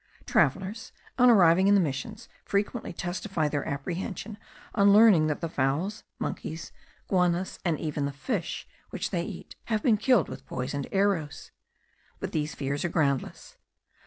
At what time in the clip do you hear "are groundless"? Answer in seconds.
12.83-13.57